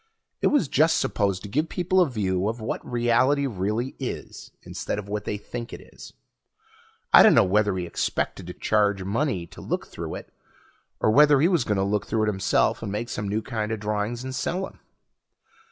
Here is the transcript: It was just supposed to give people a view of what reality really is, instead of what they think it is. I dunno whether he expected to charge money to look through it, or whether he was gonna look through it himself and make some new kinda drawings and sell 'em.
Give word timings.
It 0.41 0.47
was 0.47 0.67
just 0.67 0.97
supposed 0.97 1.43
to 1.43 1.47
give 1.47 1.69
people 1.69 2.01
a 2.01 2.09
view 2.09 2.49
of 2.49 2.59
what 2.59 2.83
reality 2.83 3.45
really 3.45 3.95
is, 3.99 4.49
instead 4.63 4.97
of 4.97 5.07
what 5.07 5.25
they 5.25 5.37
think 5.37 5.71
it 5.71 5.93
is. 5.93 6.13
I 7.13 7.21
dunno 7.21 7.43
whether 7.43 7.77
he 7.77 7.85
expected 7.85 8.47
to 8.47 8.53
charge 8.53 9.03
money 9.03 9.45
to 9.45 9.61
look 9.61 9.85
through 9.85 10.15
it, 10.15 10.33
or 10.99 11.11
whether 11.11 11.39
he 11.39 11.47
was 11.47 11.65
gonna 11.65 11.83
look 11.83 12.07
through 12.07 12.23
it 12.23 12.27
himself 12.33 12.81
and 12.81 12.91
make 12.91 13.09
some 13.09 13.29
new 13.29 13.43
kinda 13.43 13.77
drawings 13.77 14.23
and 14.23 14.33
sell 14.33 14.65
'em. 14.65 14.79